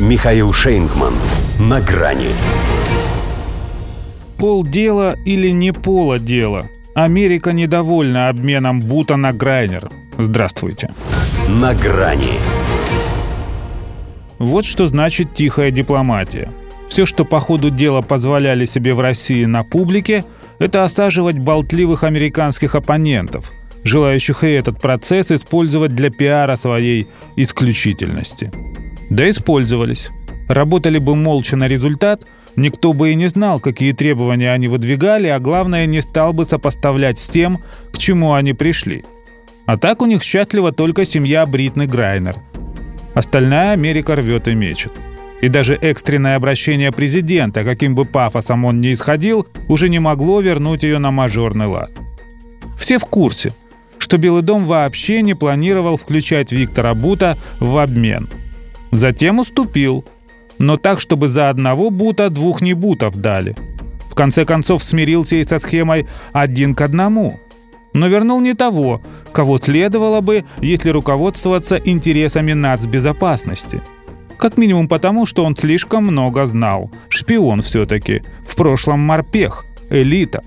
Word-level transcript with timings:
Михаил 0.00 0.52
Шейнгман. 0.52 1.14
На 1.60 1.80
грани. 1.80 2.30
Полдела 4.38 5.14
или 5.24 5.50
не 5.50 5.72
пола 5.72 6.18
дело. 6.18 6.68
Америка 6.96 7.52
недовольна 7.52 8.28
обменом 8.28 8.80
Бута 8.80 9.14
на 9.14 9.32
Грайнер. 9.32 9.88
Здравствуйте. 10.18 10.90
На 11.48 11.74
грани. 11.74 12.40
Вот 14.40 14.64
что 14.64 14.88
значит 14.88 15.32
тихая 15.32 15.70
дипломатия. 15.70 16.50
Все, 16.88 17.06
что 17.06 17.24
по 17.24 17.38
ходу 17.38 17.70
дела 17.70 18.02
позволяли 18.02 18.66
себе 18.66 18.94
в 18.94 19.00
России 19.00 19.44
на 19.44 19.62
публике, 19.62 20.24
это 20.58 20.82
осаживать 20.82 21.38
болтливых 21.38 22.02
американских 22.02 22.74
оппонентов, 22.74 23.52
желающих 23.84 24.42
и 24.42 24.48
этот 24.48 24.80
процесс 24.80 25.30
использовать 25.30 25.94
для 25.94 26.10
пиара 26.10 26.56
своей 26.56 27.06
исключительности. 27.36 28.50
Да 29.10 29.28
использовались. 29.28 30.10
Работали 30.48 30.98
бы 30.98 31.16
молча 31.16 31.56
на 31.56 31.68
результат, 31.68 32.26
никто 32.56 32.92
бы 32.92 33.12
и 33.12 33.14
не 33.14 33.28
знал, 33.28 33.60
какие 33.60 33.92
требования 33.92 34.52
они 34.52 34.68
выдвигали, 34.68 35.28
а 35.28 35.38
главное, 35.38 35.86
не 35.86 36.00
стал 36.00 36.32
бы 36.32 36.44
сопоставлять 36.44 37.18
с 37.18 37.28
тем, 37.28 37.62
к 37.92 37.98
чему 37.98 38.34
они 38.34 38.52
пришли. 38.52 39.04
А 39.66 39.78
так 39.78 40.02
у 40.02 40.06
них 40.06 40.22
счастлива 40.22 40.72
только 40.72 41.04
семья 41.04 41.46
Бритны 41.46 41.86
Грайнер. 41.86 42.36
Остальная 43.14 43.72
Америка 43.72 44.16
рвет 44.16 44.48
и 44.48 44.54
мечет. 44.54 44.92
И 45.40 45.48
даже 45.48 45.74
экстренное 45.74 46.36
обращение 46.36 46.92
президента, 46.92 47.64
каким 47.64 47.94
бы 47.94 48.04
пафосом 48.04 48.64
он 48.64 48.80
ни 48.80 48.92
исходил, 48.92 49.46
уже 49.68 49.88
не 49.88 49.98
могло 49.98 50.40
вернуть 50.40 50.82
ее 50.82 50.98
на 50.98 51.10
мажорный 51.10 51.66
лад. 51.66 51.90
Все 52.78 52.98
в 52.98 53.04
курсе, 53.04 53.52
что 53.98 54.18
Белый 54.18 54.42
дом 54.42 54.64
вообще 54.64 55.22
не 55.22 55.34
планировал 55.34 55.96
включать 55.96 56.52
Виктора 56.52 56.94
Бута 56.94 57.38
в 57.60 57.78
обмен– 57.78 58.28
Затем 58.94 59.40
уступил. 59.40 60.04
Но 60.58 60.76
так, 60.76 61.00
чтобы 61.00 61.28
за 61.28 61.50
одного 61.50 61.90
бута 61.90 62.30
двух 62.30 62.62
не 62.62 62.74
бутов 62.74 63.16
дали. 63.16 63.56
В 64.08 64.14
конце 64.14 64.44
концов 64.44 64.84
смирился 64.84 65.34
и 65.36 65.44
со 65.44 65.58
схемой 65.58 66.06
один 66.32 66.76
к 66.76 66.80
одному. 66.80 67.40
Но 67.92 68.06
вернул 68.06 68.40
не 68.40 68.54
того, 68.54 69.02
кого 69.32 69.58
следовало 69.58 70.20
бы, 70.20 70.44
если 70.60 70.90
руководствоваться 70.90 71.76
интересами 71.76 72.52
нацбезопасности. 72.52 73.82
Как 74.38 74.56
минимум 74.56 74.86
потому, 74.86 75.26
что 75.26 75.44
он 75.44 75.56
слишком 75.56 76.04
много 76.04 76.46
знал. 76.46 76.92
Шпион 77.08 77.62
все-таки. 77.62 78.22
В 78.46 78.54
прошлом 78.54 79.00
морпех. 79.00 79.64
Элита. 79.90 80.42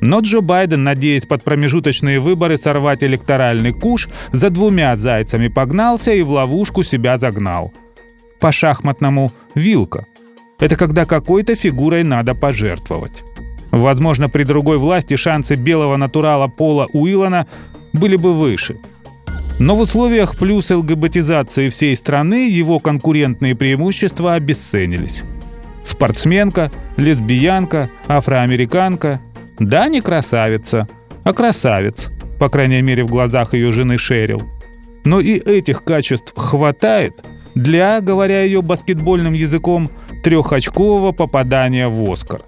Но 0.00 0.18
Джо 0.18 0.40
Байден, 0.40 0.82
надеясь 0.82 1.26
под 1.26 1.44
промежуточные 1.44 2.18
выборы 2.18 2.56
сорвать 2.56 3.04
электоральный 3.04 3.72
куш, 3.72 4.08
за 4.32 4.50
двумя 4.50 4.96
зайцами 4.96 5.46
погнался 5.46 6.12
и 6.12 6.22
в 6.22 6.30
ловушку 6.30 6.82
себя 6.82 7.18
загнал– 7.18 7.72
по-шахматному 8.40 9.32
«вилка». 9.54 10.06
Это 10.58 10.76
когда 10.76 11.04
какой-то 11.04 11.54
фигурой 11.54 12.04
надо 12.04 12.34
пожертвовать. 12.34 13.24
Возможно, 13.70 14.28
при 14.28 14.44
другой 14.44 14.78
власти 14.78 15.16
шансы 15.16 15.56
белого 15.56 15.96
натурала 15.96 16.46
Пола 16.46 16.88
Уиллана 16.92 17.46
были 17.92 18.16
бы 18.16 18.32
выше. 18.32 18.76
Но 19.58 19.74
в 19.74 19.80
условиях 19.80 20.38
плюс 20.38 20.70
ЛГБТизации 20.70 21.68
всей 21.68 21.96
страны 21.96 22.48
его 22.48 22.78
конкурентные 22.78 23.54
преимущества 23.54 24.34
обесценились. 24.34 25.22
Спортсменка, 25.84 26.70
лесбиянка, 26.96 27.90
афроамериканка. 28.08 29.20
Да, 29.58 29.88
не 29.88 30.00
красавица, 30.00 30.88
а 31.24 31.32
красавец, 31.32 32.10
по 32.38 32.48
крайней 32.48 32.82
мере 32.82 33.04
в 33.04 33.08
глазах 33.08 33.54
ее 33.54 33.70
жены 33.70 33.98
Шерил. 33.98 34.42
Но 35.04 35.20
и 35.20 35.32
этих 35.34 35.84
качеств 35.84 36.32
хватает– 36.36 37.24
для, 37.54 38.00
говоря 38.00 38.42
ее 38.42 38.62
баскетбольным 38.62 39.32
языком, 39.32 39.90
трехочкового 40.22 41.12
попадания 41.12 41.88
в 41.88 42.10
«Оскар». 42.10 42.42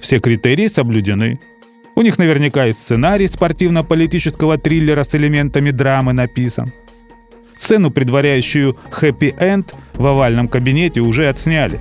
Все 0.00 0.18
критерии 0.20 0.68
соблюдены. 0.68 1.38
У 1.94 2.02
них 2.02 2.18
наверняка 2.18 2.66
и 2.66 2.72
сценарий 2.72 3.26
спортивно-политического 3.26 4.56
триллера 4.56 5.02
с 5.02 5.14
элементами 5.14 5.70
драмы 5.70 6.12
написан. 6.12 6.72
Сцену, 7.56 7.90
предваряющую 7.90 8.76
хэппи-энд, 8.90 9.74
в 9.94 10.06
овальном 10.06 10.46
кабинете 10.46 11.00
уже 11.00 11.28
отсняли. 11.28 11.80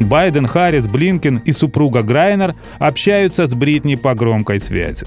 Байден, 0.00 0.46
Харрис, 0.46 0.86
Блинкен 0.86 1.38
и 1.38 1.52
супруга 1.52 2.02
Грайнер 2.02 2.54
общаются 2.78 3.46
с 3.46 3.54
Бритни 3.54 3.94
по 3.94 4.14
громкой 4.14 4.60
связи. 4.60 5.06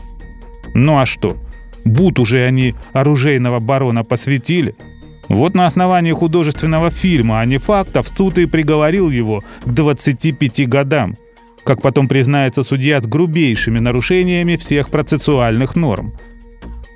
Ну 0.74 0.98
а 0.98 1.06
что? 1.06 1.38
Бут 1.86 2.20
уже 2.20 2.44
они 2.44 2.74
оружейного 2.94 3.60
барона 3.60 4.04
посвятили– 4.04 4.76
вот 5.30 5.56
на 5.56 5.66
основании 5.66 6.12
художественного 6.12 6.90
фильма, 6.90 7.42
а 7.42 7.46
не 7.46 7.58
фактов, 7.58 8.08
суд 8.16 8.38
и 8.38 8.46
приговорил 8.46 9.10
его 9.10 9.44
к 9.66 9.70
25 9.70 10.68
годам. 10.70 11.16
Как 11.64 11.82
потом 11.82 12.08
признается 12.08 12.64
судья 12.64 13.02
с 13.02 13.08
грубейшими 13.08 13.80
нарушениями 13.80 14.56
всех 14.56 14.90
процессуальных 14.90 15.76
норм. 15.76 16.14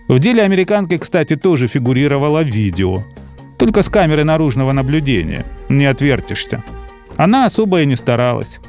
В 0.07 0.19
деле 0.19 0.43
американки, 0.43 0.97
кстати, 0.97 1.35
тоже 1.35 1.67
фигурировало 1.67 2.41
видео. 2.43 3.03
Только 3.57 3.81
с 3.81 3.89
камеры 3.89 4.23
наружного 4.23 4.71
наблюдения. 4.71 5.45
Не 5.69 5.85
отвертишься. 5.85 6.63
Она 7.17 7.45
особо 7.45 7.81
и 7.81 7.85
не 7.85 7.95
старалась. 7.95 8.59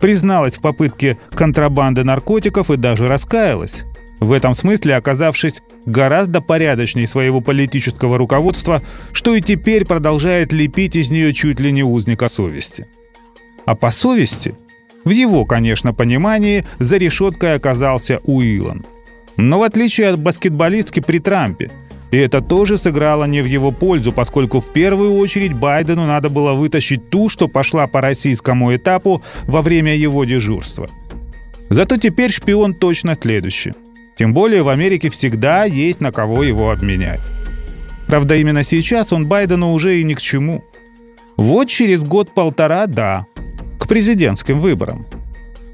Призналась 0.00 0.58
в 0.58 0.60
попытке 0.60 1.18
контрабанды 1.30 2.02
наркотиков 2.04 2.70
и 2.70 2.76
даже 2.76 3.08
раскаялась. 3.08 3.84
В 4.20 4.32
этом 4.32 4.54
смысле 4.54 4.96
оказавшись 4.96 5.62
гораздо 5.86 6.40
порядочней 6.40 7.06
своего 7.06 7.40
политического 7.40 8.18
руководства, 8.18 8.82
что 9.12 9.34
и 9.34 9.40
теперь 9.40 9.84
продолжает 9.84 10.52
лепить 10.52 10.96
из 10.96 11.10
нее 11.10 11.32
чуть 11.32 11.60
ли 11.60 11.72
не 11.72 11.82
узника 11.82 12.28
совести. 12.28 12.86
А 13.64 13.74
по 13.74 13.90
совести, 13.90 14.54
в 15.04 15.10
его, 15.10 15.44
конечно, 15.44 15.92
понимании, 15.92 16.64
за 16.78 16.96
решеткой 16.96 17.54
оказался 17.54 18.20
Уилан. 18.24 18.84
Но 19.36 19.58
в 19.60 19.62
отличие 19.62 20.08
от 20.08 20.20
баскетболистки 20.20 21.00
при 21.00 21.18
Трампе, 21.18 21.70
и 22.10 22.18
это 22.18 22.42
тоже 22.42 22.76
сыграло 22.76 23.24
не 23.24 23.40
в 23.40 23.46
его 23.46 23.72
пользу, 23.72 24.12
поскольку 24.12 24.60
в 24.60 24.72
первую 24.72 25.14
очередь 25.14 25.54
Байдену 25.54 26.06
надо 26.06 26.28
было 26.28 26.52
вытащить 26.52 27.08
ту, 27.08 27.30
что 27.30 27.48
пошла 27.48 27.86
по 27.86 28.02
российскому 28.02 28.74
этапу 28.76 29.22
во 29.44 29.62
время 29.62 29.96
его 29.96 30.24
дежурства. 30.24 30.88
Зато 31.70 31.96
теперь 31.96 32.30
шпион 32.30 32.74
точно 32.74 33.16
следующий. 33.20 33.72
Тем 34.16 34.34
более 34.34 34.62
в 34.62 34.68
Америке 34.68 35.10
всегда 35.10 35.64
есть 35.64 36.00
на 36.00 36.12
кого 36.12 36.42
его 36.42 36.70
обменять. 36.70 37.20
Правда, 38.06 38.36
именно 38.36 38.62
сейчас 38.62 39.12
он 39.12 39.26
Байдену 39.26 39.72
уже 39.72 40.00
и 40.00 40.04
ни 40.04 40.14
к 40.14 40.20
чему. 40.20 40.64
Вот 41.36 41.68
через 41.68 42.02
год-полтора– 42.02 42.86
да, 42.88 43.26
к 43.78 43.88
президентским 43.88 44.58
выборам. 44.58 45.06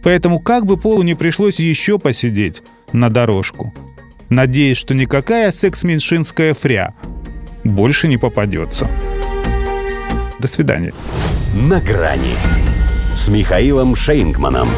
Поэтому 0.02 0.40
как 0.40 0.64
бы 0.64 0.76
Полу 0.76 1.02
не 1.02 1.14
пришлось 1.14 1.58
еще 1.58 1.98
посидеть 1.98 2.62
на 2.92 3.10
дорожку. 3.10 3.74
Надеюсь, 4.28 4.76
что 4.76 4.94
никакая 4.94 5.50
секс-меньшинская 5.50 6.54
фря 6.54 6.94
больше 7.64 8.08
не 8.08 8.18
попадется. 8.18 8.88
До 10.38 10.46
свидания. 10.46 10.92
На 11.54 11.80
грани 11.80 12.36
с 13.16 13.28
Михаилом 13.28 13.96
Шейнгманом. 13.96 14.68